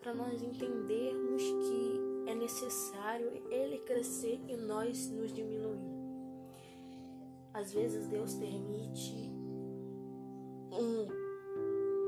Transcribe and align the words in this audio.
para 0.00 0.14
nós 0.14 0.42
entendermos 0.42 1.42
que 1.42 2.30
é 2.30 2.34
necessário 2.34 3.30
ele 3.50 3.78
crescer 3.78 4.40
e 4.48 4.56
nós 4.56 5.10
nos 5.10 5.32
diminuir. 5.32 5.98
Às 7.52 7.72
vezes 7.72 8.06
Deus 8.08 8.34
permite 8.34 9.30
um 10.72 11.08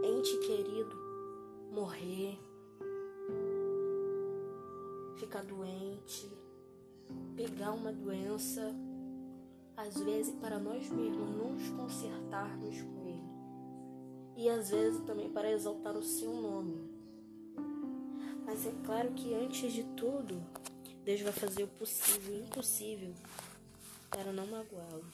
ente 0.04 0.38
querido 0.38 0.96
morrer, 1.72 2.38
ficar 5.16 5.42
doente, 5.42 6.30
pegar 7.36 7.72
uma 7.72 7.92
doença, 7.92 8.74
às 9.76 9.98
vezes 10.00 10.34
para 10.36 10.58
nós 10.58 10.88
mesmos 10.90 11.30
nos 11.30 11.68
consertarmos 11.70 12.82
com 12.82 13.08
Ele, 13.08 13.29
e 14.40 14.48
às 14.48 14.70
vezes 14.70 15.02
também 15.02 15.28
para 15.28 15.52
exaltar 15.52 15.94
o 15.94 16.02
seu 16.02 16.32
nome. 16.32 16.88
Mas 18.46 18.66
é 18.66 18.72
claro 18.86 19.10
que 19.10 19.34
antes 19.34 19.70
de 19.70 19.84
tudo, 19.94 20.42
Deus 21.04 21.20
vai 21.20 21.32
fazer 21.32 21.64
o 21.64 21.68
possível 21.68 22.34
e 22.34 22.38
o 22.38 22.44
impossível 22.44 23.12
para 24.08 24.32
não 24.32 24.46
magoá-lo. 24.46 25.04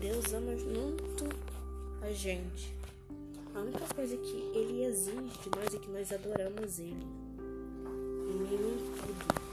Deus 0.00 0.34
ama 0.34 0.50
muito 0.50 1.24
a 2.02 2.12
gente. 2.12 2.74
A 3.54 3.60
única 3.60 3.94
coisa 3.94 4.16
que 4.16 4.36
Ele 4.52 4.82
exige 4.82 5.38
de 5.38 5.50
nós 5.50 5.72
é 5.72 5.78
que 5.78 5.90
nós 5.90 6.12
adoramos 6.12 6.80
Ele. 6.80 7.06
Em 8.30 8.36
meio 8.36 8.68
em 8.68 8.78
tudo. 8.98 9.44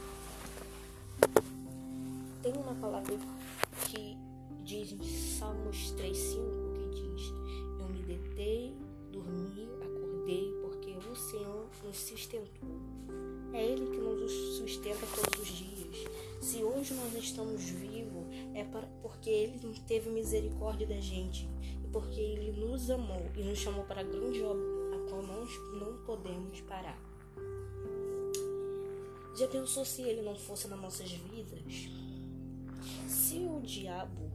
Tem 2.41 2.53
uma 2.53 2.73
palavra 2.73 3.13
que 3.85 4.17
diz 4.63 4.91
em 4.91 5.03
Salmos 5.03 5.93
3,5 5.93 6.71
que 6.73 7.07
diz: 7.15 7.40
Eu 7.81 7.89
me 7.89 8.03
deitei, 8.03 8.75
dormi, 9.11 9.67
acordei, 9.81 10.53
porque 10.61 10.91
o 10.91 11.15
Senhor 11.15 11.67
nos 11.83 11.97
sustentou. 11.97 12.69
É 13.53 13.65
Ele 13.65 13.87
que 13.87 13.97
nos 13.97 14.31
sustenta 14.57 15.05
todos 15.15 15.39
os 15.41 15.47
dias. 15.47 16.07
Se 16.39 16.63
hoje 16.63 16.93
nós 16.93 17.13
estamos 17.15 17.61
vivos, 17.63 18.25
é 18.53 18.63
porque 19.01 19.29
Ele 19.29 19.59
teve 19.87 20.09
misericórdia 20.09 20.85
da 20.87 20.99
gente 20.99 21.49
e 21.83 21.87
porque 21.91 22.19
Ele 22.19 22.51
nos 22.51 22.89
amou 22.89 23.29
e 23.35 23.43
nos 23.43 23.57
chamou 23.57 23.83
para 23.83 24.01
a 24.01 24.03
grande 24.03 24.41
obra, 24.43 24.95
a 24.95 25.09
qual 25.09 25.23
nós 25.23 25.49
não 25.79 25.97
podemos 26.05 26.61
parar. 26.61 26.99
Já 29.35 29.47
pensou 29.47 29.83
se 29.83 30.03
Ele 30.03 30.21
não 30.21 30.35
fosse 30.35 30.67
nas 30.67 30.79
nossas 30.79 31.11
vidas? 31.11 31.89
Se 33.07 33.37
o 33.39 33.59
diabo, 33.61 34.30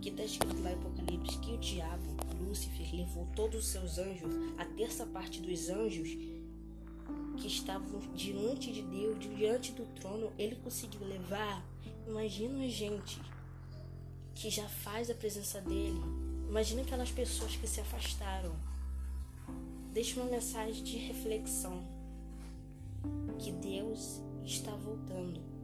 que 0.00 0.10
está 0.10 0.24
escrito 0.24 0.62
lá 0.62 0.70
em 0.70 0.74
Apocalipse, 0.74 1.38
que 1.38 1.52
o 1.52 1.58
diabo, 1.58 2.16
Lúcifer, 2.40 2.94
levou 2.94 3.26
todos 3.34 3.64
os 3.64 3.68
seus 3.68 3.98
anjos, 3.98 4.30
a 4.58 4.64
terça 4.64 5.06
parte 5.06 5.40
dos 5.40 5.68
anjos 5.68 6.08
que 7.36 7.46
estavam 7.46 8.00
diante 8.14 8.72
de 8.72 8.82
Deus, 8.82 9.18
diante 9.18 9.72
do 9.72 9.84
trono, 10.00 10.32
ele 10.38 10.56
conseguiu 10.56 11.06
levar. 11.06 11.64
Imagina 12.06 12.64
a 12.64 12.68
gente 12.68 13.20
que 14.34 14.50
já 14.50 14.68
faz 14.68 15.10
a 15.10 15.14
presença 15.14 15.60
dele. 15.60 16.00
Imagina 16.48 16.82
aquelas 16.82 17.10
pessoas 17.10 17.56
que 17.56 17.66
se 17.66 17.80
afastaram. 17.80 18.54
Deixa 19.92 20.20
uma 20.20 20.30
mensagem 20.30 20.82
de 20.82 20.96
reflexão 20.96 21.84
que 23.38 23.52
Deus 23.52 24.20
está 24.44 24.70
voltando 24.72 25.55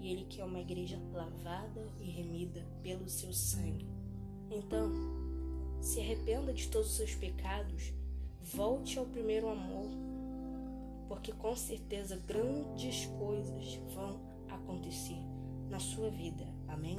e 0.00 0.10
Ele 0.10 0.24
quer 0.24 0.44
uma 0.44 0.60
igreja 0.60 1.00
lavada 1.12 1.86
e 2.00 2.10
remida 2.10 2.64
pelo 2.82 3.08
seu 3.08 3.32
sangue. 3.32 3.86
Então, 4.50 4.90
se 5.80 6.00
arrependa 6.00 6.52
de 6.52 6.68
todos 6.68 6.90
os 6.90 6.96
seus 6.96 7.14
pecados, 7.14 7.92
volte 8.42 8.98
ao 8.98 9.06
primeiro 9.06 9.48
amor, 9.48 9.90
porque 11.08 11.32
com 11.32 11.54
certeza 11.56 12.16
grandes 12.26 13.06
coisas 13.18 13.74
vão 13.94 14.20
acontecer 14.48 15.18
na 15.68 15.78
sua 15.78 16.10
vida. 16.10 16.46
Amém? 16.66 16.98